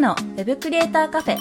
[0.00, 1.38] のウェブクリエイターカフェウ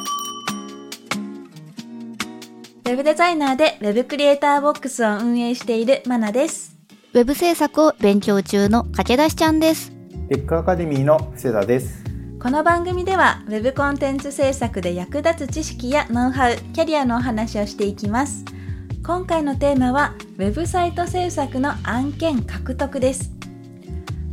[2.83, 6.80] ェブデザイナーでウェブクリエイターボックスを運営しているマナです
[7.13, 9.91] ウェブ制作を勉強中の駆け出しちゃんです。
[10.30, 12.03] テックアカデミーの布施田です。
[12.39, 18.45] この番組では Web コンテンツ制作で役立つ知識やノウハウ、キャリアのお話をしていきます。
[19.03, 23.38] 今回のテーマは Web サイト制作の案件獲得です。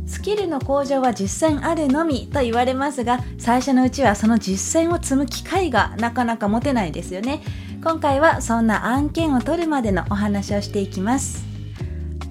[0.07, 7.41] スキルの向上は実践あるのみと言われますが、最初のうちはその実践を積む機会がなかなか持てないですよね。
[7.83, 11.45] 今回はそんな案件を取るまでのお話をしていきます。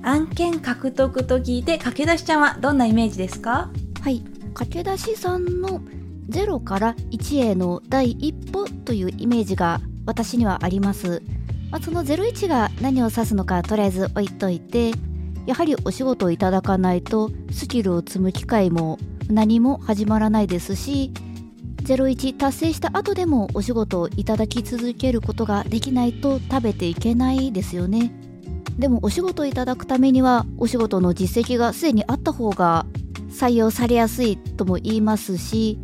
[0.02, 3.70] 案件獲得と聞いて駆け出しちゃんはどんなイメージですか？
[4.00, 4.22] はい。
[4.54, 5.82] 駆け出しさんの
[6.30, 11.22] 0から1への第一歩というイメージが私にはあります。
[11.70, 14.92] まあ、その01が何を指すのかとりあえず置いといて、
[15.46, 21.12] やはりお仕事をいただかないとスキルを積む機会も何も始まらないですし、
[21.84, 28.12] 01達成した後でもお仕事をいただき続けることができないと食べていけないですよね。
[28.78, 32.84] でもお仕事をいただくためにはお仕事の実績がすでにあった方が
[33.30, 35.78] 採用されやすいとも言いますし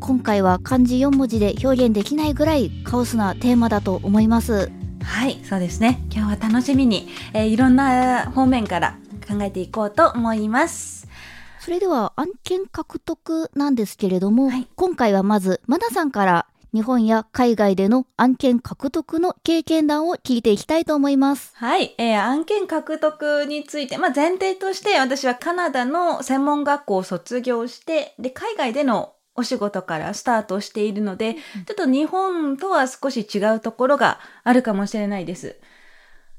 [0.00, 4.72] 今回は漢字4文字で表現できないぐらいカオスなテーマだと思います
[5.04, 6.00] はい、そうですね。
[6.10, 11.06] 今日は楽しみに、えーいろんな方面から考えていこうと思います。
[11.60, 35.56] それでは案件獲得なんですけれども、はい今回はまずマナさんから日本や海外での案件獲得の経験談を聞いていきたいと思いますはい、えー案件獲得について、まあ、前提として私はカナダの専門学校を卒業して、で、海外でのお仕事からスタートしているので、ちょっと日本とは少し違うところがあるかもしれないです。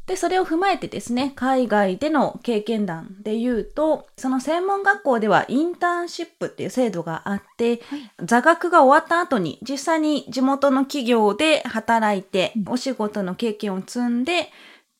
[0.05, 7.81] で、それを踏まえてですね、海外での経験談で言うと、その専門学校ではインターンシップっていう制度があって、
[8.23, 14.47] 座学が終わった後に実際に地元の企業で働いて、お仕事の経験を積んでっ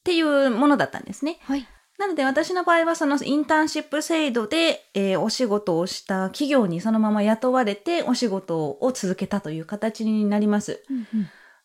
[0.04, 1.38] ていうものだったんですね。
[1.42, 1.68] はい
[1.98, 10.84] なので私の場合はそのインターンシップ制度で、えーお仕事をした企業にそのまま雇われてお仕事を続けたという形になります。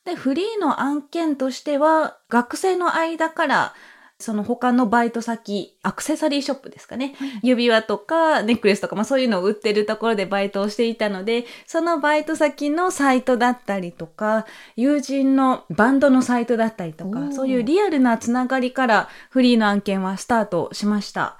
[0.04, 3.74] で、フリーの案件としては、学生の間から、
[4.20, 7.14] その他のバイト先、アクセサリーショップですかね。
[7.42, 21.38] 指輪とかネックレスとか、まあそういうのを売ってるところでバイトをしていたので、そのバイト先のサイトだったりとか、友人のバンドのサイトだったりとか、そういうリアルなつながりからフリーの案件はスタートしました。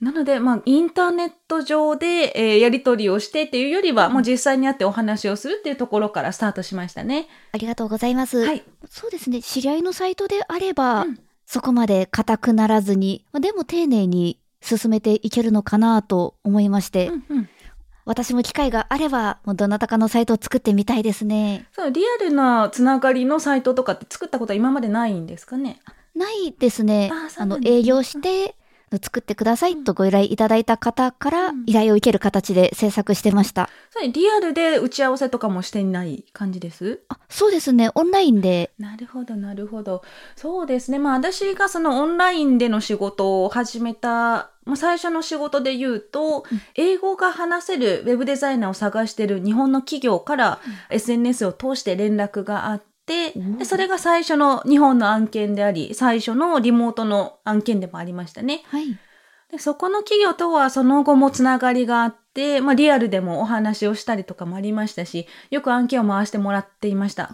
[0.00, 7.26] なので、まあ、インターネット上で、えーやり取りをしてっていうよりは、もう実際に会ってお話をするっていうところからスタートしましたね。
[7.52, 8.62] ありがとうございます、はい。
[8.88, 9.42] そうですね。
[9.42, 11.18] 知り合いのサイトであれば、うん
[11.50, 17.48] そこまで硬くならずに、まあでも丁寧に進めていけるのかなと思いまして、うんうん
[18.04, 21.66] 私も機会があれば、もうどなたかのサイトを作ってみたいですね。
[21.72, 25.78] そう、リアルなつながりのサイトとかって作ったことは今までないんですかね？
[26.14, 27.10] ないですね。
[27.36, 28.56] あの、営業して、
[28.96, 33.68] 作ってくださいとご依頼いただいた方からうん依頼を受ける形で制作してました。
[33.90, 37.02] それリアルで打ち合わせとかもしていない感じです？
[37.08, 37.90] あ、そうですね。
[37.94, 38.70] オンラインで。
[38.78, 40.02] なるほど、なるほど。
[40.36, 40.98] そうですね。
[40.98, 46.44] まあ私がそのオンラインでの仕事を始めた、まあ、最初の仕事で言うと、
[46.74, 50.60] 英語が話せるウェブデザイナーを探してる日本の企業から、
[50.90, 53.32] SNS を通して連絡があって、で
[53.64, 58.62] それが最初の日本の案件であり、最初のリモートの案件でもありましたね。
[58.66, 58.96] はい。
[59.50, 62.27] でそこの企業とはその後もつながりがあって、
[62.62, 67.30] まあ、リアルでもお話をしたりとかもありましたし、よく案件を回してもらっていました。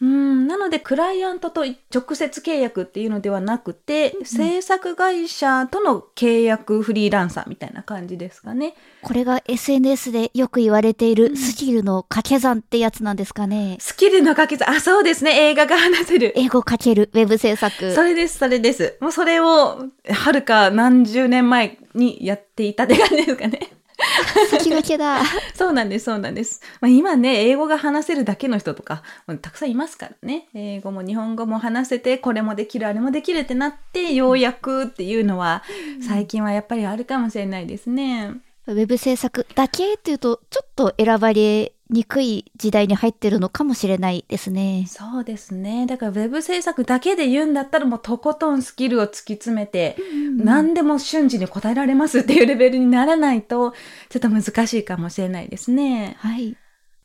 [0.00, 8.74] うん、なので、クライアントと直接契約っていうのではなくて、制作会社との契約フリーランサーみたいな感じですかね。
[9.02, 13.78] これが SNS でよく言われているスキルの掛け算ってやつなんですかね。
[13.80, 16.32] スキルの掛け算、あ、そうですね、映画が話せる。
[16.36, 17.92] 英語かけるウェブ制作。
[17.92, 18.96] それです、それです。
[19.00, 23.79] もうそれを、はるか何十年前にやっていたって感じですかね。
[24.50, 25.22] 先駆けだ。
[25.54, 26.60] そうなんです、そうなんです。
[26.80, 29.02] まあ、今ね、英語が話せるだけの人とか、
[29.40, 30.48] たくさんいますからね。
[30.54, 35.62] 英語も日本語も話せて、これもできる、あれもできるってなって、ようやくっていうのは、
[36.06, 38.34] 最近はやっぱりあるかもしれないですね。
[38.66, 44.86] ウェブ制作だけっていうと、ちょっと選ばれにくい時代に入ってるのかもしれないですね。
[44.88, 45.86] そうですね。
[45.86, 49.96] だからウェブ制作だけで言うんだったらもうとことんスキルを突き詰めて、
[50.36, 53.72] 何でも瞬時に答えられますっていうレベルにならないと、
[54.08, 56.16] ちょっと難しいかもしれないですね。
[56.18, 56.56] はい。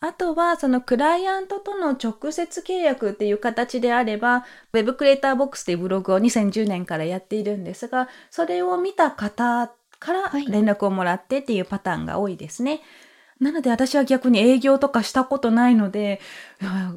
[0.02, 12.81] あとは、そのクライアントとの直接契約っていう形であれば、Web クリエイターボックスっていうブログを2010年からやっているんですが、それを見た方からはい連絡をもらってっていうパターンが多いですね。
[13.40, 16.22] なので私は逆に営業とかしたことないので、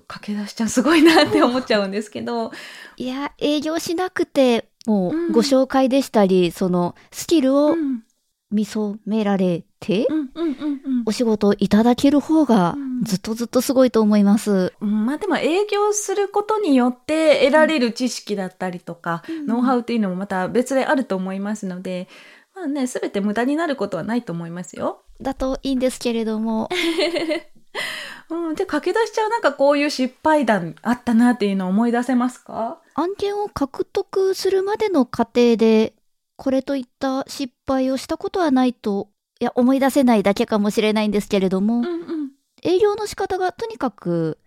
[0.06, 2.52] 駆け出しちゃんすごいなって思っちゃうんですけど、
[2.96, 5.28] いや、営業しなくて、もうん。
[5.28, 8.02] うご紹介でしたり、そのスキルうをん、
[8.50, 11.02] 見初められて、うん、うん、うん、うん。
[11.06, 13.04] お仕事をいただける方がうん。
[13.04, 14.72] ずっとずっとすごいと思います。
[14.80, 15.06] うん。
[15.06, 19.46] まあでも営業することによって得られる知識だったりとか、うん。
[19.46, 22.08] ノウハウっていうのもまた別であると思いますので、
[22.54, 25.04] まあね、すべて無駄になることはないと思いますよ。
[25.20, 26.68] だといいんですけれども、
[28.30, 28.54] うん。
[28.54, 32.80] で、駆け出しちゃうなんかこういう失敗談あったなっていうのを思い出せますか？
[32.94, 35.94] 案件を獲得するまでの過程で、
[36.36, 39.08] これといった失敗をしたことはないと、
[39.40, 42.30] いや、思い出せないだけかもしれないんですけれども、うんうん。
[42.62, 44.38] 営業の仕方がとにかく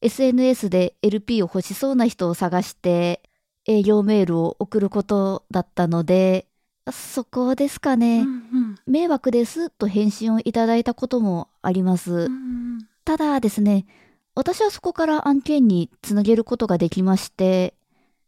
[0.00, 3.22] SNS で LP を欲しそうな人を探して
[3.64, 6.47] 営業メールを送ることだったので、
[6.92, 8.20] そこですかね。
[8.20, 8.48] うん
[8.86, 12.12] 迷惑ですと返信をいただいたこともあります。
[12.12, 12.88] うん。
[13.04, 13.86] ただですね、
[14.34, 17.74] 私はそこから案件につなげることができまして、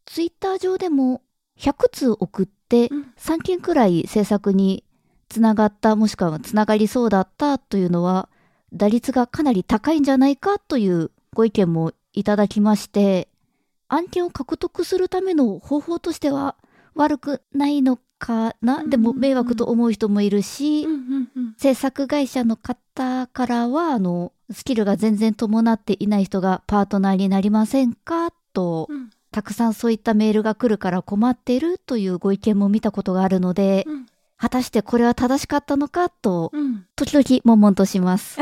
[0.07, 1.23] ツイッター上でも
[1.59, 4.85] 100通送ってうん3件くらい制作に
[5.29, 8.29] つながったもしくはつながりそうだったというのは
[8.73, 13.29] 打率がかなり高いんじゃないかというご意見もいただきまして、
[13.89, 16.57] 案件を獲得するための方法としては
[16.95, 20.87] 悪くないのかな、でも迷惑と思う人もいるし。
[21.57, 28.31] 制作会社の方からは、あの、スキルが全然伴っていない人がパートナーになりませんか？
[28.53, 34.07] と、うんたくさんそういったメールが来るから困っているというご意見も見たことがあるので、うん
[34.37, 36.09] 果たしてこれは正しかったのか？
[36.09, 36.87] と、うん。
[36.97, 38.39] 時々悶々とします。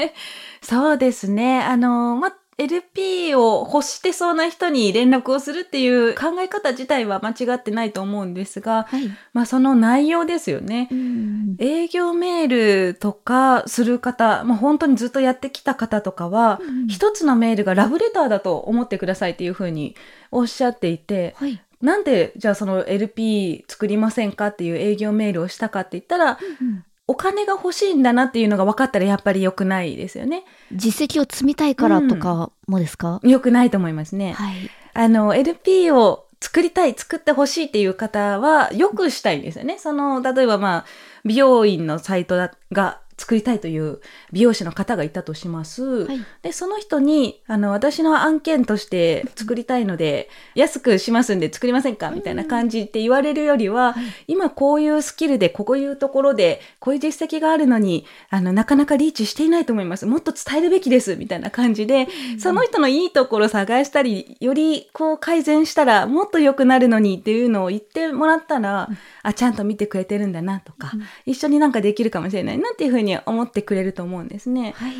[0.62, 1.60] そうですね。
[1.62, 9.10] あの、ま、LP を欲してそうな人に連絡をするっていう考え方自体は間違ってないと思うんですが、はい。
[9.32, 10.88] まあその内容ですよね。
[10.90, 11.56] うん。
[11.58, 19.94] 営業メールとかする方、まあ本当にずっとやってきた方とかは、うん一つのメールがラブレターだと思ってくださいっていうふうに
[20.30, 21.62] おっしゃっていて、はい。
[21.80, 30.44] なんでじゃあその LP 作りませんかっていう営業メールをしたかって言ったら、うんお金が欲しいんだなっていうのが分かったらやっぱり良くないですよね。
[30.72, 34.32] 実績を積みたいからとかもですか、良くないと思いますね。
[34.32, 34.70] はい。
[34.94, 39.78] あの、LP を作りたい、作ってほしいっていう方は、よくしたいんですよね。
[39.78, 40.84] その、例えばまあ、
[41.26, 44.00] 美容院のサイトだが作りたいという
[44.32, 46.06] 美容師の方がいたとします。
[46.06, 46.18] はい。
[46.42, 52.10] で、その人に、あの、私の案件として作りたいので、安くしますんで作りませんか？
[52.10, 53.94] みたいな感じって言われるよりは、
[54.26, 60.04] 今こういうスキルで、こういうところで、こういう実績があるのに、あの、なかなかリーチしていないと思います。
[60.04, 61.14] もっと伝えるべきです。
[61.14, 62.08] みたいな感じで、
[62.40, 68.88] その人のいいところ探したり、よりこう改善したらもっと良くなるのにっていうのを言ってもらったら、
[69.22, 70.92] あ、ちゃんと見てくれてるんだなとか、
[71.26, 74.72] 一緒になんかできるかもしれないなっていうふうに思ってくれると思うんですね。
[74.76, 74.94] はい。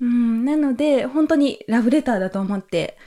[0.00, 2.98] うん、なので、本当にラブレターだと思って、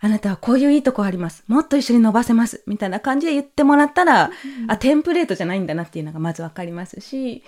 [0.00, 1.44] あなたはこういういいとこあります。
[1.46, 2.62] もっと一緒に伸ばせます。
[2.66, 4.30] みたいな感じで言ってもらったら、
[4.66, 7.44] あ、テンプレートじゃないんだなっていうのがまずわかりますし、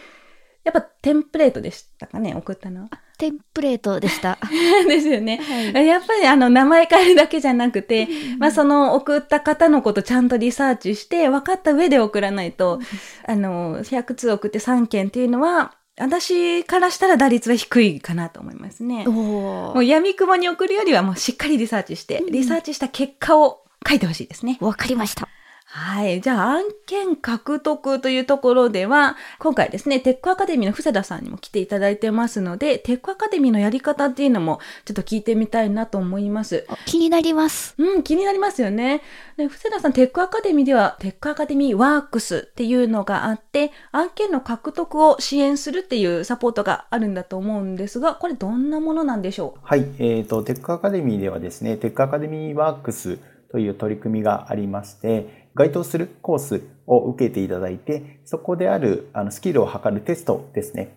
[0.64, 2.90] やっぱテンプレートでしたかね、送ったのは。
[3.18, 4.38] テンプレートでした。
[4.86, 5.40] ですよね。
[5.72, 5.86] はい。
[5.86, 12.80] やっぱりあの名前変えるだけじゃなくて、まあその送った方のことちゃんとリサーチして分かった上で送らないと、
[13.26, 19.04] あの、100通送って3件っていうのは、私からしたら打率は低いかなと思いますね。
[19.06, 24.58] おもーう闇雲に送るよりはもうしっかりリサーチして、リサーチした結果を書いてほしいですね。
[24.60, 25.28] わかりました。
[25.74, 26.20] はい。
[26.20, 36.66] じゃあ、案件獲得というところでは、今回ですね、テックアカデミーの布施田さんにも来ていただいてますので、テックアカデミーのやり方っていうのもちょっと聞いてみたいなと思います。
[36.68, 37.74] あ気になります。
[37.78, 39.00] うん、気になりますよね。
[39.38, 53.20] で、布施田さん、テックアカデミーでは、テックアカデミーワークスっていうのがあって、案件の獲得を支援するっていうサポートがあるんだと思うんですが、これどんなものなんでしょはい、えっ、と、テックアカデミーではですね、テックアカデミーワークス
[53.52, 60.96] という取り組みがありまして、該当するコースを受けていただいて、そこであるあのスキルを測るテストですね、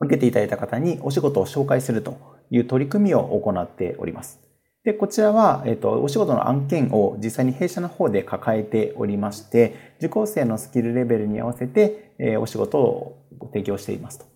[0.00, 2.18] 受けていただいた方にお仕事を紹介すると
[2.50, 4.40] いう取り組みを行っております。
[4.84, 14.26] で、こちらは、えっ、と、お仕事の案件を実際に弊社の方で抱えておりまして、受講生のスキルレベルに合わせて、えーお仕事を提供していますと。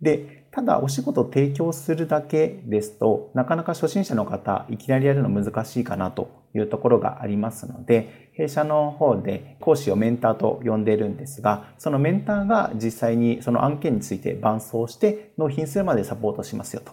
[0.00, 16.92] で、ただお仕事を提供するだけですと、なかなか初心者の方、いきなりやるの難しいかなというところがありますので、弊社の方で講師をメンターと呼んでいるんですが、そのメンターが実際にその案件について伴走して納品するまでサポートしますよと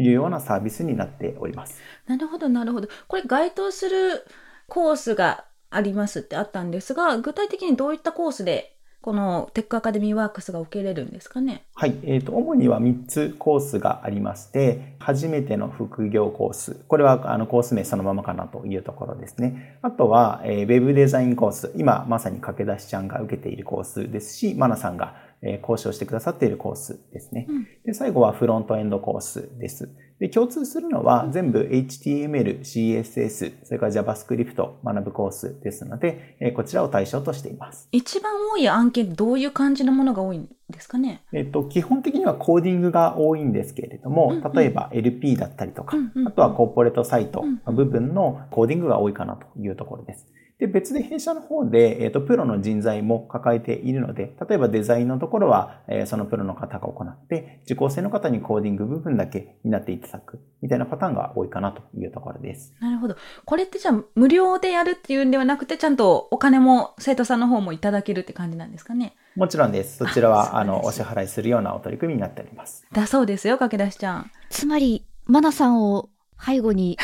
[0.00, 1.78] いうようなサービスになっております。
[2.06, 2.88] なるほど、なるほど。
[3.06, 4.24] これ該当する
[4.66, 8.73] コースがありますってあったんですが、具体的にどういったコースで
[9.04, 11.66] このテックアカデミーワークスが受けれるんですかね？
[11.74, 11.94] はい。
[12.04, 16.82] えっ、ー、と、主には3つコースがありまして、初めての副業コース。
[16.88, 19.78] これは、あの、コース名そのままかなというところですね。
[19.82, 21.70] あとは、えー、ウェブデザインコース。
[21.76, 27.44] 今、まさに駆け出しちゃんが受けているコースですし、マナさんが、えー、講師をしてくださっているコースですね。
[27.46, 29.90] うん、で、最後はフロントエンドコースです。
[30.20, 34.54] で、共通するのは全部 HTML、CSS、それから JavaScript
[34.84, 37.88] 学ぶコースですので、えこちらを対象としています。
[37.90, 41.22] 一番多い案件どういう感じのものが多いんですかね？
[41.32, 50.26] えっと、基本的にはコーディングが多いんですけれども、うんうん、例えば LP だったりとか、うんうん、あとはコーポレートサイトの部分のコーディングが多いかなというところです。
[50.58, 62.72] で、別で弊社の方で、えっ、ー、と、プロの人材も抱えているので、例えばデザインのところは、えー、そのプロの方が行って、受講生の方にコーディング部分だけになっていただく、みたいなパターンが多いかなというところです。
[62.80, 63.16] なるほど。
[63.44, 69.16] これってじゃあ、無料でやるっていうんではなくて、ちゃんとお金も生徒さんの方もいただけるって感じなんですかね？
[69.34, 69.96] もちろんです。
[69.96, 72.86] そちらは、あの、お支払いするようなお取り組みになっております。
[72.92, 74.30] だそうですよ、駆け出しちゃん。
[74.50, 76.98] つまり、マナさんを背後に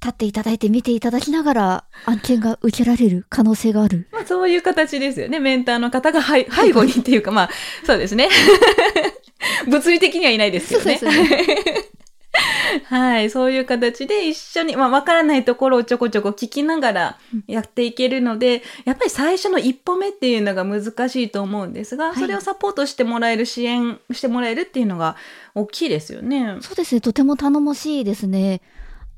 [0.00, 4.08] 立っていただいて見ていただきながら案件が受けられる可能性がある。
[4.12, 5.38] まあそういう形ですよね。
[5.40, 7.50] メンターの方が背後にっていうか、まあ
[7.84, 8.28] そうですね。
[9.68, 10.98] 物理的にはいないですよね。
[10.98, 11.90] そうですね。
[12.84, 13.30] はい。
[13.30, 25.16] そういう形で一緒に、まあ、わからないところをちょこちょこ聞きながらやっていけるので、やっぱり最初の一歩目っていうのが難しいと思うんですが、それをサポートしてもらえる、支援してもらえるっていうのが
[25.54, 26.58] 大きいですよね。
[26.60, 27.00] そうですね。
[27.00, 28.60] とても頼もしいですね。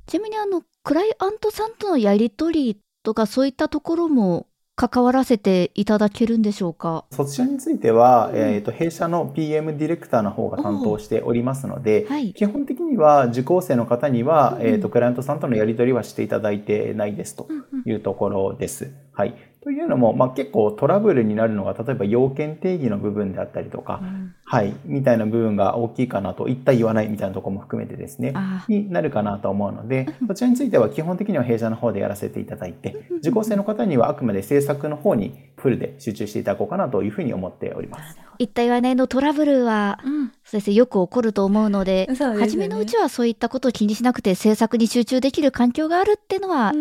[0.06, 7.04] ちなみにあの、クライアントさんとのやり取りとかそういったところも関わらせていただけるんでしょうか？
[7.12, 17.48] そちらについては、うん、えーと、弊社の PM ディレクターの方が担当しておりますので、はい、基本的には受講生の方には、うん、えーと、クライアントさんとのやり取りはしていただいてないですと
[17.84, 18.84] いうところです。
[18.86, 19.51] うんうん、はい。
[19.62, 28.34] というのも、まあ、結構トラブルになるのが、例えば要件定義の部分であったりとか、うん、はい、みたいな部分が大きいかなと、言った言わないみたいなところも含めてですね、
[28.66, 38.18] になるかなと思うので、そちらについては基本的には弊社の方でやらせていただいて、受講生の方にはあくまで制作の方にフルで集中していただこうかなというふうに思っております。
[38.40, 46.72] 言った言わないのトラブルは、うん、そうですね、よく起こると思うので、でね、初めのうちはそういったことを気にしなくて制作に集中できる環境があるっていうのは、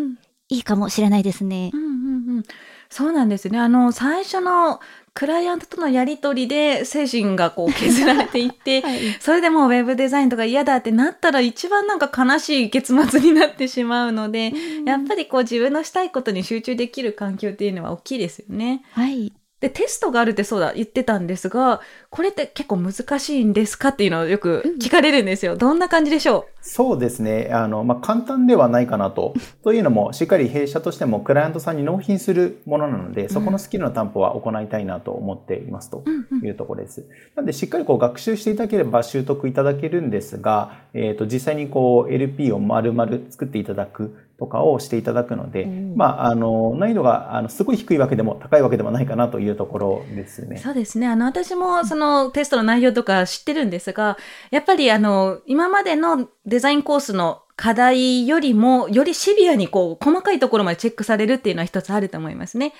[0.49, 1.69] いいかもしれないですね。
[1.73, 2.43] うんうんうん
[2.91, 3.57] そうなんですね。
[3.57, 4.81] あの、最初の
[5.13, 14.53] クライアントとのやりとりで精神がこう削られていって、 はい、それでもうウェブデザインとか嫌だってなったら一番なんか悲しい結末になってしまうので、
[14.85, 18.83] やっぱりこう自分のしたいことに集中できる環境っていうのは大きいですよね。
[18.91, 19.31] はい。
[19.61, 25.55] で、テストがあるってそうだ、言ってたんですが、これって結構難しいんですかっていうのをよく聞かれるんですよ。
[25.55, 26.45] どんな感じでしょう？
[26.63, 27.49] そうですね。
[27.53, 29.35] あの、まあ、簡単ではないかなと。
[29.63, 36.03] というのも、しっかり弊社としてもクライアントさんに納品するものなので、そこのスキルの担保は行いたいなと思っていますと
[36.43, 37.05] いうところです。
[37.35, 50.57] なので、しっかりこう学習していただければ習得いただけるんですが、えっ、ー、と、実際にこう LP を丸々作っていただくとかをしていただくので、うん、まあ、あの、難易度が、あの、すごい低いわけでも高いわけでもないかなというところですね。
[50.57, 51.05] そうですね。
[51.05, 54.17] あの、私もそのテストの内容とか知ってるんですが、
[54.49, 62.73] やっぱりあの、今までのデザインコースの課題よりも、よりシビアにこう、細かいところまでチェックされるっていうのは一つあると思いますね。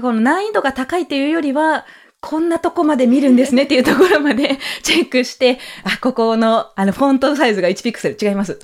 [0.00, 1.84] この難易度が高いというよりは、
[2.22, 8.60] こんなとこまで見るんですねっていうところまで チェックして、あ、ここの、あの、フォントサイズが1ピクセル違います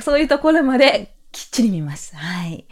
[0.00, 2.16] そういうところまできっちり見ます。
[2.16, 2.64] はい。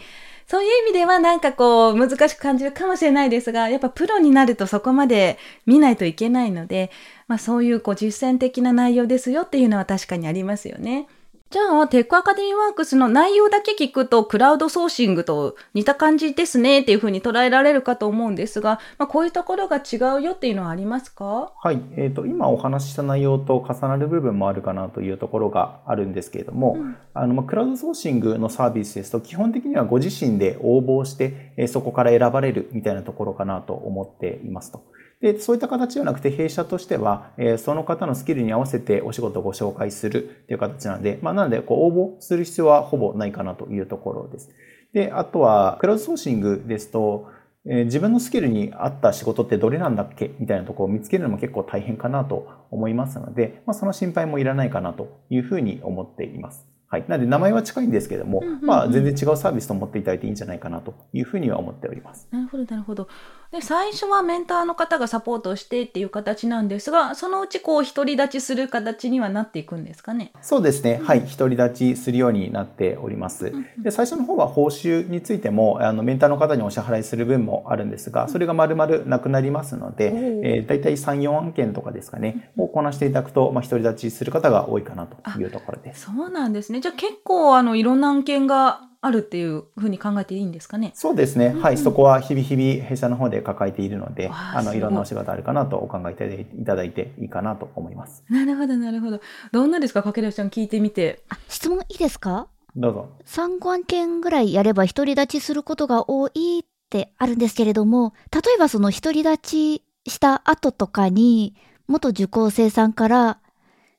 [0.46, 6.90] そういう意味ではなんかこう難しく感じるかもしれないですが、やっぱプロになるとそこまで見ないといけないので、
[7.26, 11.08] まあそういうこう実践的な内容ですよっていうのは確かにありますよね。
[11.52, 21.52] じゃあ、テックアカデミーワークスの内容だけ聞くと、クラウドソーシングと似た感じですねっていうふうに捉えられるかと思うんですが、まあ、こういうところが違うよっていうのはありますか？
[21.62, 21.82] はい。
[21.98, 34.82] えっ、ー、と、今お話しした内容と重なる部分もあるかなというところがあるんですけれども、うん、あの、まあ、クラウドソーシングのサービスですと、基本的にはご自身で応募して、えそこから選ばれるみたいなところかなと思っていますと。
[35.22, 44.50] で、そういった形ではなくて、弊社としては、えー、その方のスキルに合わせてお仕事をご紹介するという形なので、まあ、なので、こう、応募する必要はほぼないかなというところです。
[44.92, 47.28] で、あとは、クラウドソーシングですと、
[47.64, 50.32] えー自分のスキルに合った仕事ってどれなんだっけ？
[50.40, 56.66] みたいなところを見つけるのも結構大変かなと思いますので、まあ、その心配もいらないかなというふうに思っています。
[56.92, 57.04] はい。
[57.08, 62.28] なので名前は近いんですけども、うんうんうんまあ全然違うサービスと思っていただいていいんじゃないかなというふうには思っております。
[62.30, 63.08] なるほど、なるほど。
[63.50, 70.32] で、最初はメンターの方がサポートをしてっていう形なんですが、そのうちこう、独り立ちする形にはなっていくんですかね？
[70.40, 71.00] そうですね。
[71.02, 71.22] はい。
[71.22, 73.52] 独り立ちするようになっております。
[73.78, 86.06] で、最初の方は報酬についても、あの、メンターの方にお支払いする分もあるんですが、それが丸々なくなりますので、おーえー、大体3、4案件とかですかね、をこなしていただくと、まあ、独り立ちする方が多いかなというところです。
[86.06, 86.80] そうなんですね。
[86.82, 90.92] じゃあ結構、あの、いろんな案件があるっていうふうに考えていいんですかね？
[90.94, 91.54] そうですね。
[91.60, 91.74] はい。
[91.74, 98.22] うんそこは日々日々弊社の方で抱えているので、わああの、いいろんなお仕事あるかなとお考えいただいていただいていいかなと思います。
[98.28, 99.20] なるほど、なるほど。
[99.52, 101.22] どんなですか、かけらちゃん聞いてみて？
[101.30, 102.48] あ、質問いいですか？
[102.76, 103.08] どうぞ。
[103.26, 111.54] 3、5案件ぐらいやれば独り立ちすることが多いってあるんですけれども、例えばその独り立ちした後とかに、
[111.88, 113.38] 元受講生さんから、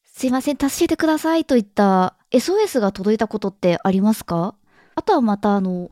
[0.05, 4.55] すいません、助けてくださいといった SOS が届いたことってありますか？
[4.95, 5.91] あとはまたあの、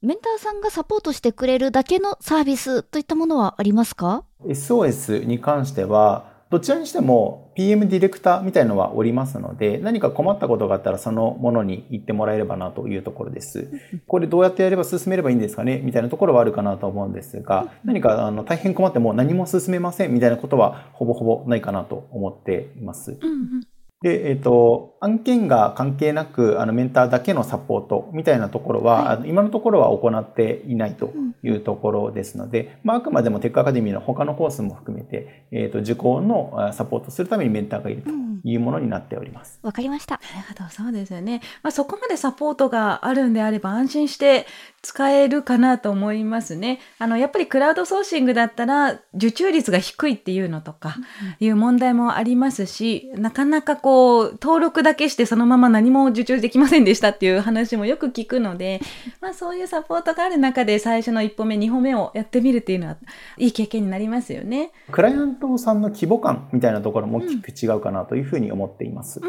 [0.00, 13.70] メンターさんがサポートしてくれるだけのサービスといったものはありますか？SOS に関しては、どちらにしても PM ディレクターみたいのはおりますので、何か困ったことがあったらそのものに言ってもらえればなというところです。
[14.06, 15.78] これどうやってやれば進めればいいんですかね？
[15.84, 23.18] みたいなところはあるかなと思うんですが、何かあの大変困っても何も進めませんみたいなことはほぼほぼないかなと思っています。
[23.20, 23.66] うんうん。
[24.02, 39.60] で、えっ、と、案件が関係なく、あの、メンターだけのサポートみたいなところは、はいあの今のところは行っていないというところですので、まあ、あくまでもテックアカデミーの他のコースも含めて、えっ、と、受講のあサポートするためにメンターがいるとうんいうものになっております。
[39.62, 40.20] わかりました。
[40.34, 41.40] なるほど、そうですよね。
[41.62, 44.46] まあ、そこまでサポートがあるんであれば安心して
[44.82, 46.80] 使えるかなと思いますね。
[46.98, 50.96] あの、やっぱりクラウドソーシングだったら受注率が低いっていうのとか
[51.38, 58.80] いう問題もありますし、なかなかこう、登録だけしてそのまま何も受注できませんでしたっていう話もよく聞くので、
[59.22, 62.96] まあそういうサポートがある中で最初の一歩目、二歩目をやってみるっていうのは
[63.38, 64.72] いい経験になりますよね。
[64.90, 69.20] クライアントさんの規模感みたいなところも大きく違うかなというふうに思っています。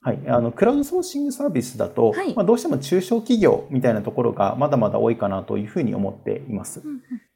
[0.00, 6.82] はい、あのクラウドソーシングサービスだと、はいまあ、どうしても中小企業みたいなところがまだまだ多いかなというふうに思っています。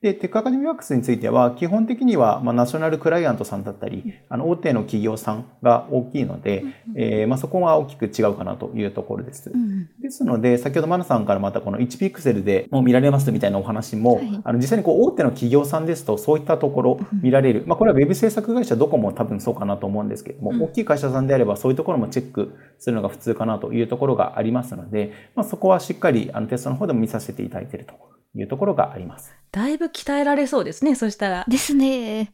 [0.02, 6.64] で、テックアカデミーワークスについては、基本的には、まあ、ナショナルクライアントさんだったり、あの、大手の企業さんが大きいので、
[6.96, 9.50] えーまあ、そこは大きく違うかなというところです。
[9.52, 17.64] うんですので、先ほどマナさんからまたこの1ピクセルでもう見られますみたいなお話も、はいあの実際にこう大手の企業さんですとそういったところ見られる。
[17.66, 27.94] まあこれはウェブ制作会社どこも多分そうかなと思うんですけども、うん大きい会社さんであればそういうところもチェックするのが普通かなというところがありますので、まあそこはしっかりあのテストの方でも見させていただいていると
[28.34, 29.39] いうところがあります。
[29.52, 31.44] だいぶ鍛えられそうですね、そしたら。
[31.48, 32.32] ですね。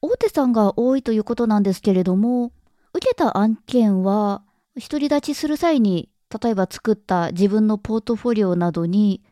[0.00, 2.52] 大手さんが多いということなんですけれども、
[2.94, 4.42] 受けた案件は、
[4.76, 6.08] 独り立ちする際に、
[6.42, 9.22] 例えば作った自分のポートフォリオなどに、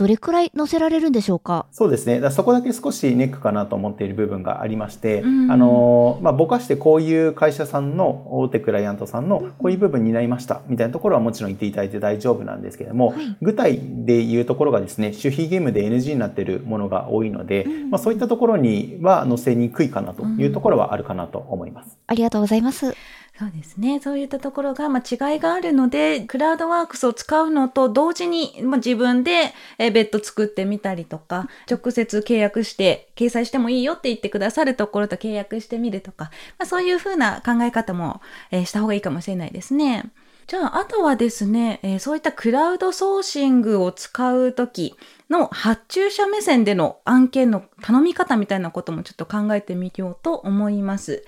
[0.00, 1.66] どれくらい載せられるんでしょうか？
[1.72, 2.22] そうですね。
[2.30, 21.98] そこだけ少しネックかなと思っている部分がありまして、うんあの、まあ、ぼかしてこういう会社さんの大手クライアントさんのこういう部分になりましたみたいなところはもちろん言っていただいて大丈夫なんですけれども、はい具体で言うところがですね、守秘義務で NG になっているものが多いので、うんまあ、そういったところには載せにくいかなというところはあるかなと思います。
[22.06, 22.94] ありがとうございます。
[23.40, 24.00] そうですね。
[24.00, 36.24] そういったところが、まあ、違いがあるので、クラウドワークスを使うのと同時に、まあ、自分でえー別途作ってみたりとか、直接契約して、掲載してもいいよって言ってくださるところと契約してみるとか、
[36.58, 40.10] まあ、そういうふうな考え方も、えーした方がいいかもしれないですね。
[40.46, 44.96] じゃあ、あとはですね、えーそういったクラウドソーシングを使うとき
[45.30, 51.24] の発注者目線での案件の頼み方みたいなこともちょっと考えてみようと思います。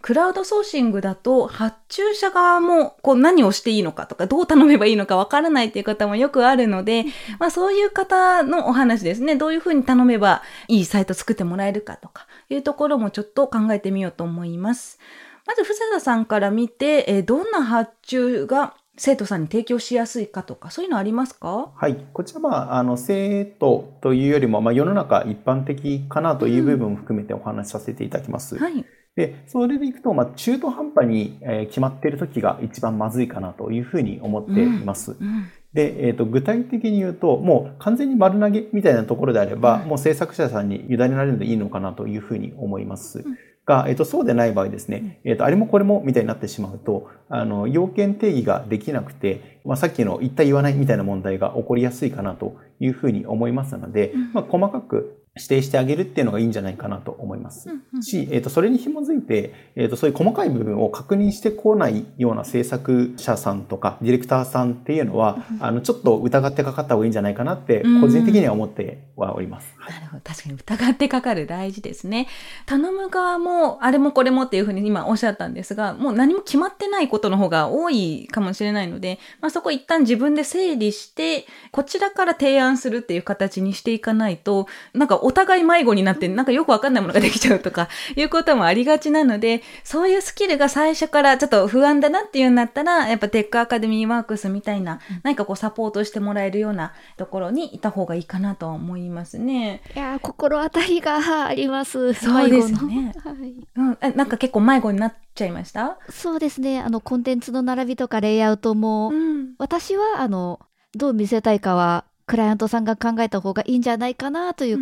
[0.00, 7.04] クラウドソーシングだと発注者側もこう何をしていいのかとかどう頼めばいいのかわからないっていう方もよくあるので、
[7.40, 9.36] まあそういう方のお話ですね。
[9.36, 14.98] どういうふうに頼めばいいサイト作ってもらえるかとかいうところもちょっと考えてみようと思います。
[15.46, 21.70] まず、藤田さんから見て、えーどんな発注が生徒さんに提供しやすいかとか、そういうのありますか？
[21.74, 21.96] はい。
[22.12, 28.58] こちらは、あの、生徒というよりも、まあ、世の中一般的かなという部分も含めてお話しさせていただきます。
[28.58, 28.84] はい。
[29.18, 35.16] で、それでいくと、まあ、中途半端に、えー決まっている時が一番まずいかなというふうに思っています。
[35.20, 35.48] うん。
[35.72, 43.24] で、えっ、と、具体的に言うと、もう完全に丸投げみたいなところであれば、もう制作者さんに委ねられるのでいいのかなというふうに思います。
[43.66, 57.68] が、えっ、と、そうでない場合ですね、えっ、と、あれもこれもみたいになってしまうと、あの、要件定義ができなくて、まあ、さっきの言った言わないみたいな問題が起こりやすいかなというふうに思いますので、まあ、細かく、指定してあげるっていうのがいいんじゃないかなと思います。
[58.02, 69.74] し、えっ、と、それに紐づいて、えっ、と、そういう細かい部分を確認してこないような制作者さんとか、ディレクターさんっていうのは、あの、ちょっと疑ってかかった方がいいんじゃないかなって、うん個人的には思ってはおります。
[69.76, 70.22] はいなるほど。
[70.22, 72.28] 確かに疑ってかかる大事ですね。
[72.66, 99.82] 頼む側も、あれもこれもっていうふうに今おっしゃったんですが、もう何も決まってないことの方が多いかもしれないので、まあそこ一旦自分で整理して、こちらから提案するっていう形にしていかないと、なんかお互い迷子になって、なんかよくわかんないものができちゃうとか、いうこともありがちなので、そういうスキルが最初からちょっと不安だなっていうんだったら、やっぱテックアカデミーワークスみたいな、何かこうサポートしてもらえるようなところにいた方がいいかなとは思いますね。
[99.94, 102.14] いやー心当たりがあります。
[102.14, 103.54] そうですねはい。
[103.76, 105.98] うん、えなんか結構迷子になっちゃいました？
[106.08, 106.80] そうですね。
[106.80, 109.54] あの、コンテンツの並びとかレイアウトも、ん。
[109.58, 110.60] 私は、あの、
[110.94, 114.78] どう見せたいかは、クライアントさんが考えた方がいいんじゃないかなという、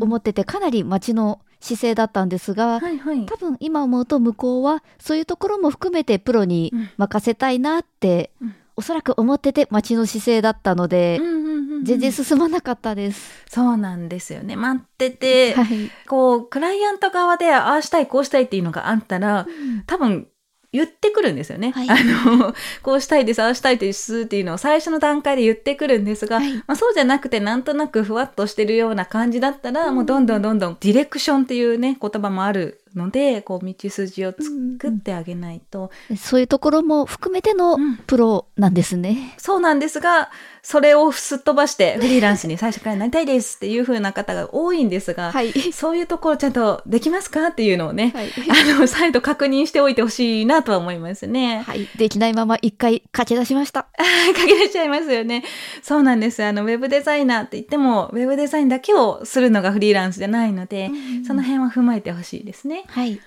[0.00, 3.24] 思ってて、かなり待ちの姿勢だったんですが、はいはい。
[3.24, 13.44] 多分今思うと向こうは、そういうところも含めてプロにうん任せたいなって、うんおそらく思ってて待ちの姿勢だったので、うんうんうんうん全然進まなかったです。
[13.48, 14.54] そうなんですよね。
[14.54, 15.90] 待ってて、はい。
[16.08, 19.46] こう、クライアント側で、ああしたい、こうしたいっていうのがあったら、
[19.86, 20.28] 多分、
[20.72, 21.70] 言ってくるんですよね。
[21.70, 21.88] はい。
[21.88, 21.94] あ
[22.26, 26.54] の、こうしたいです、ああしたいですっていうのを最初の段階で言ってくるんですが、はい。
[26.54, 35.90] まあ、そうじゃなくてなんとなくふわっとしてるような感じだったら、もうどんどんどんどんディレクションっていうね、言葉もあるので、こう道筋を作ってあげないと。
[36.16, 39.34] そういうところも含めてのうんプロなんですね。
[39.38, 40.30] そうなんですが、
[40.62, 45.52] それをすっ飛ばしてフリーランスに最初からなりたいですっていう風な方が多いんですが、はい。
[45.72, 48.28] そういうところちゃんとできますかっていうのをね、はい。
[48.76, 51.62] あの、再度確認しておいてほしいなとは思いますね。
[51.66, 51.88] はい。
[51.96, 53.86] できないまま一回駆け出しました。
[54.36, 55.44] 書き出しちゃいますよね。
[55.82, 56.42] そうなんです。
[56.44, 60.90] あの、ウェブデザイナーって言っても、ウェブデザインだけをするのがフリーランスじゃないので、
[61.26, 62.77] その辺は踏まえてほしいですね。
[62.86, 63.20] はい。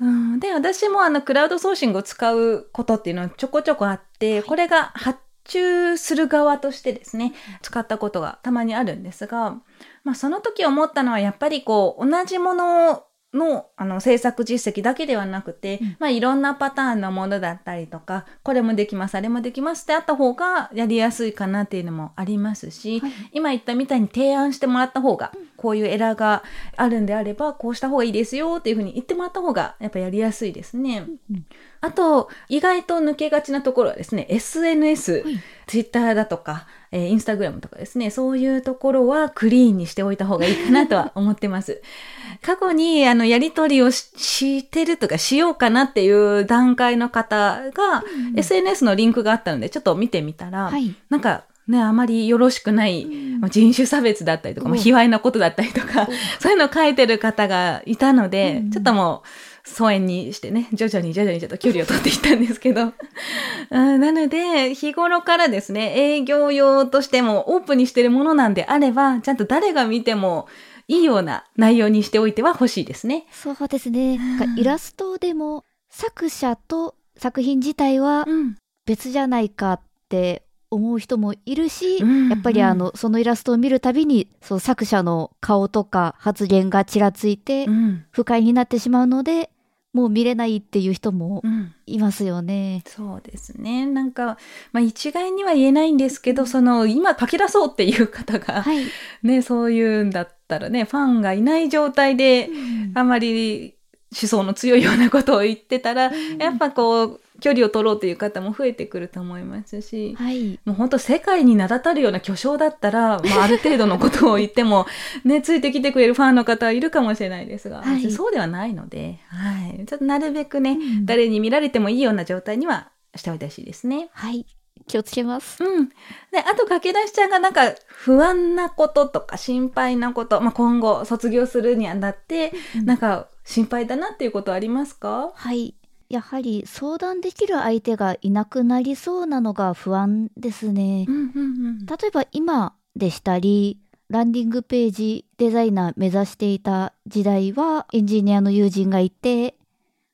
[0.00, 9.56] うん、で、私もあの、クラウドソーシングを使うことっていうのはちょこちょこあって、これが発注する側としてですね、使ったことがたまにあるんですが、
[10.02, 15.96] まあ、その時思ったのはやっぱりこう、同じものの、あの、制作実績だけではなくて、うん。
[15.98, 23.12] まあ、いろんなパターンのものだったりとか、これもできます、あれもできますってあった方がやりやすいかなっていうのもありますし、はい。
[23.32, 26.44] 今言ったみたいに提案してもらった方が、こういうエラーが
[26.76, 31.06] あるんであれば、こうした方がいいですよっていうふうに言ってもらった方が、やっぱやりやすいですね。
[31.30, 31.46] うん
[31.80, 41.82] あと、意外と抜けがちなところはですね、SNS、はい Twitter だとか、えー、インスタグラムとかですね、そういうところはクリーンにしておいた方がいいかなとは思ってます。
[42.42, 48.38] 過去に、あの、やりとりをししてるとか、しようかなっていう段階の方が、うん。
[48.38, 50.94] SNS のリンクがあったので、ちょっと見てみたら、はい。
[51.08, 53.06] なんか、ね、あまりよろしくない、
[53.40, 56.06] まあ人種差別だったりとか、まあ、お卑猥なことだったりとか、
[56.38, 58.70] そういうのを書いてる方がいたので、うん。
[58.70, 59.28] ちょっともう、
[59.66, 62.92] 疎遠にしてね、徐々に徐々にちょっと距離を取っていったんですけど。
[63.70, 70.48] うんなので、日頃からですね、営業用としてもオープンにしてるものなんであれば、ちゃんと誰が見ても
[70.86, 73.26] いいような内容にしておいては欲しいですね。
[73.30, 74.20] そうですね。
[74.56, 78.56] イラストでも作者と作品自体はうん。
[78.86, 88.04] 別じゃないかって思う人もいるし、うんやっぱりあの、そのイラストを見るたびに、そう作者の顔とか発言がちらついてうん。
[88.10, 89.50] 不快になってしまうので、
[89.94, 91.72] もう見れないっていう人もうん。
[91.86, 92.82] いますよね。
[92.86, 93.86] そうですね。
[93.86, 94.38] なんか、
[94.72, 98.84] まあ一概には言えないんですけど、その、今書き出そうっていう方が、はい。
[99.22, 102.48] ね、そういうんだったらね、ファンがいない状態で、
[102.94, 103.73] あまり
[104.20, 110.60] 思想の強いようなことを言ってたら、やっぱこう、距離を取ろうという方も増えてくると思いますし、はい。
[110.64, 114.86] もう本当世界に名だたるような巨匠だったら、 まあ、ある程度のことを言っても、
[115.24, 119.84] ね、ついてきてくれるファンの方はいるかもしれないですが、はいそうではないので、はい。
[119.86, 124.08] ちょっとなるべくね、うん誰に見られてもいいような状態にはしておいてほしいですね。
[124.12, 124.46] はい。
[124.86, 125.62] 気をつけます。
[125.64, 125.88] うん。
[125.88, 125.94] で、
[126.38, 132.52] あと、駆け出しちゃんがなんか、不安なこととか心配なこと、まあ、今後卒業するにあたって、
[132.84, 135.32] なんか、心配だなっていうことありますか？
[135.34, 135.74] はい。
[136.10, 141.04] やはり相談できる相手がいなくなりそうなのが不安ですね。
[141.04, 143.80] んうん例えば今でしたり、
[144.10, 149.56] ランディングページデザイナー目指していた時代はエンジニアの友人がいて、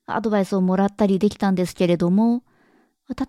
[0.06, 2.42] アドバイスをもらったりできたんですけれども、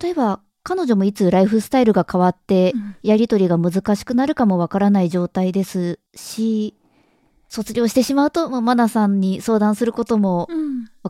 [0.02, 6.76] 例えば彼女もいつライフスタイルが変わってうんやりとりが難しくなるかもわからない状態ですし、
[7.52, 10.48] 卒業してしまうと、まあマナさんに相談することも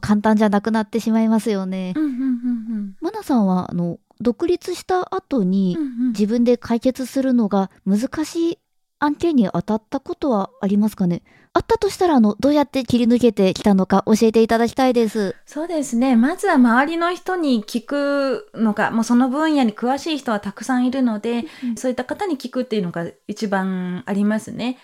[0.01, 1.93] 簡単じゃなくなってしまいますよね。
[1.95, 6.07] うんうんうんマナさんは、あの、独立した後にうん。
[6.09, 8.57] 自分で解決するのが難しい
[8.99, 11.21] 案件に当たったことはありますかね？
[11.53, 15.35] あったとしたら、あの、どうやって切り抜けてきたのか教えていただきたいです。
[15.45, 16.15] そうですね。
[16.15, 24.77] まずは周りの人に聞くのが、もうその分野に詳しい人はたくさんいるので、そういった方に聞くっていうのが一番ありますね。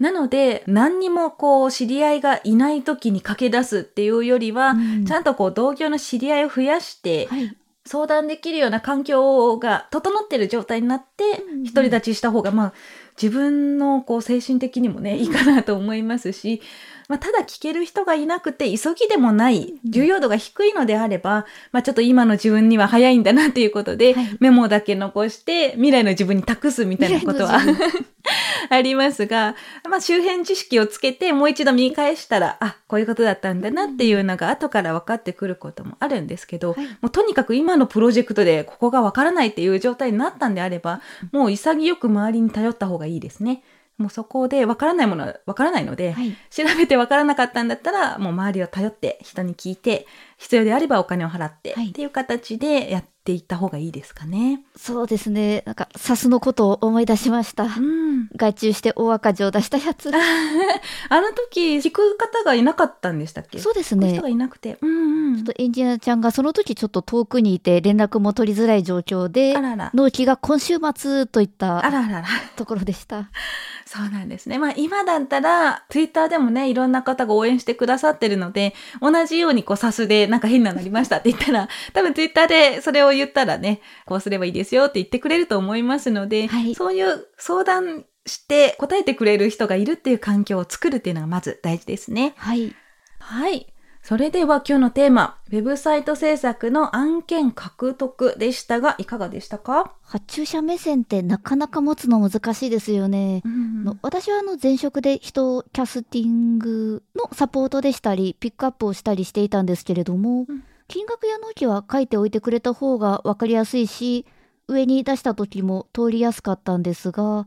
[0.00, 7.56] なので、何にもこう、知り合いがいない時に駆け出すっていうよりは、うんちゃんとこう、同業の知り合いを増やして、はい。
[7.86, 12.72] 相談できるような環境が整ってる状態になってうん、独り立ちした方が、まあ、
[13.20, 16.62] 自分のこう精神的にもね、いいかなと思いますし、
[17.10, 24.36] まあ、ただ聞ける人がいなくて、急ぎでもない、重要度が低いのであれば、まあ、ちょっと今の自分には早いんだなっていうことで、はい。
[24.38, 27.58] メモだけ残して、未来の自分に託すみたいなことは
[28.70, 29.56] ありますが、
[29.90, 36.86] まあ、周辺知識をつけて、もう一度見返したら、あ、こういうことだったんだなっていうのが後から分かってくることもあるんですけど、はい。
[37.00, 41.00] もうとにかく今のプロジェクトでここが分からないっていう状態になったんであれば、
[41.32, 43.64] もう潔く周りに頼った方がいいですね。
[43.98, 46.34] もうそこで分からないものは分からないので、はい。
[46.50, 50.06] 調べて分からなかったんだったら、もう周りを頼って人に聞いて、
[50.38, 54.62] 必要であればお金を払って、はいっていう形でやっていった方がいいですかね。
[54.76, 55.62] そうですね。
[55.66, 57.64] なんか、サスのことを思い出しました。
[57.64, 58.28] うん。
[58.36, 60.10] 外注して大赤字を出したやつ。
[61.08, 63.58] あの時、聞く方がいなかったんでしたっけ？
[63.58, 64.28] そうですね人が。
[64.28, 64.78] いなくて。
[64.80, 65.36] うんうん。
[65.36, 69.90] ちょっとエンジニアちゃんがその時ちょっと遠くにいて連絡も取りづらい状況であ、らら。
[69.94, 72.24] 納期が今週末といったあららら。
[72.56, 73.30] ところでした。
[73.86, 74.58] そうなんですね。
[74.58, 92.34] まあ今だったら、ツイッターでもね、いろんな方が応援してくださってるので、同じようにこうサスでなんか変なのありましたって言ったら、多分ツイッターでそれを言ったらね、こうすればいいですよって言ってくれると思いますので、はいそういう相談して答えてくれる人がいるっていう環境を作るっていうのがまず大事ですね。
[92.36, 92.74] はい。
[93.18, 93.72] はい。
[94.02, 103.42] それでは今日のテーマ、ウェブサイト制作の案件獲得でしたが、いかがでしたか、発注者目線ってなかなか持つの難しいですよね。
[103.44, 114.26] の私はあの前職で人をキャスティングのサポートでしたり、ピックアップをしたりしていたんですけれども、うん金額や納期は書いておいてくれた方が分かりやすいし、
[114.66, 117.46] 上に出した時も通りやすかったんですが、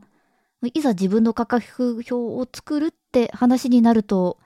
[0.72, 4.38] いざ自分の価格表を作るって話になると、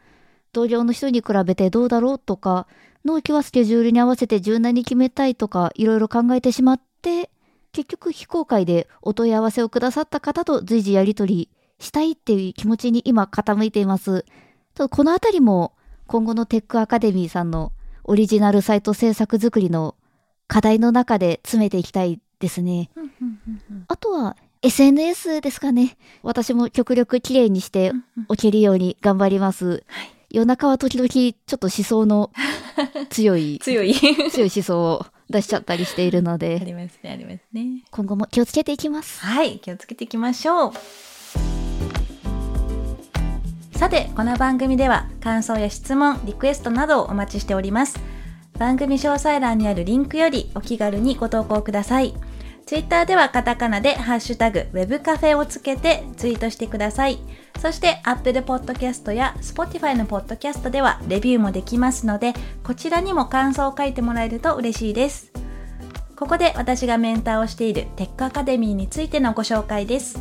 [0.52, 2.66] 同僚の人に比べてどうだろうとか、
[3.04, 7.30] 納期はスケジュールに合わせて柔軟に決めたいとか、いろいろ考えてしまって、
[7.70, 14.24] 結局非公開でお問い合わせをくださった方と随時やり取りしたいっていう気持ちに今傾いています。
[14.90, 15.74] このあたりも
[16.08, 17.70] 今後のテックアカデミーさんの
[18.10, 19.94] オリジナルサイト制作作りの
[20.46, 22.88] 課題の中で詰めていきたいですね。
[23.86, 25.98] あとは SNS ですかね。
[26.22, 27.92] 私も極力綺麗にして
[28.28, 29.84] おけるように頑張ります。
[30.30, 32.30] 夜中は時々ちょっと思想の
[33.10, 33.92] 強い、強い。
[33.92, 37.84] 強い思想を出しちゃったりしているのあで、 りますね、ありますね。
[37.90, 39.20] 今後も気をつけていきます。
[39.20, 40.72] はい、気をつけていきましょう。
[43.78, 48.00] さて、この番組では感想や質問、リクエストなどをお待ちしております。
[48.58, 52.12] 番組詳細欄にあるリンクよりお気軽にご投稿ください。
[52.66, 57.20] ツイッターではカタカナでハッシュタグ web カフェをつけてツイートしてください。
[57.60, 65.30] そして Apple Podcast や Spotify の Podcast ではレビューもできますので、こちらにも感想を書いてもらえると嬉しいです。
[66.16, 70.20] ここで私がメンターをしているテックアカデミーについてのご紹介です。